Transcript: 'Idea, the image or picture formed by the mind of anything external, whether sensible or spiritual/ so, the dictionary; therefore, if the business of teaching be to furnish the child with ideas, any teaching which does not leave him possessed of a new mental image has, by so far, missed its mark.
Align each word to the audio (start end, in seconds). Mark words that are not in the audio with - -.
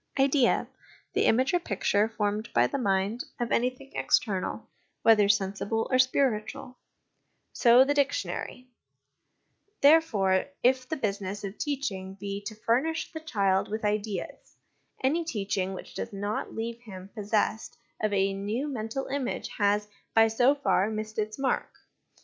'Idea, 0.19 0.67
the 1.13 1.25
image 1.25 1.53
or 1.53 1.59
picture 1.59 2.09
formed 2.09 2.49
by 2.55 2.65
the 2.65 2.79
mind 2.79 3.23
of 3.39 3.51
anything 3.51 3.91
external, 3.93 4.67
whether 5.03 5.29
sensible 5.29 5.87
or 5.91 5.99
spiritual/ 5.99 6.79
so, 7.53 7.83
the 7.83 7.93
dictionary; 7.93 8.67
therefore, 9.81 10.45
if 10.63 10.89
the 10.89 10.95
business 10.95 11.43
of 11.43 11.59
teaching 11.59 12.15
be 12.15 12.41
to 12.47 12.55
furnish 12.55 13.11
the 13.11 13.19
child 13.19 13.69
with 13.69 13.85
ideas, 13.85 14.57
any 15.03 15.23
teaching 15.23 15.75
which 15.75 15.93
does 15.93 16.11
not 16.11 16.55
leave 16.55 16.79
him 16.81 17.11
possessed 17.13 17.77
of 18.01 18.11
a 18.11 18.33
new 18.33 18.67
mental 18.67 19.05
image 19.05 19.49
has, 19.59 19.87
by 20.15 20.27
so 20.27 20.55
far, 20.55 20.89
missed 20.89 21.19
its 21.19 21.37
mark. 21.37 21.75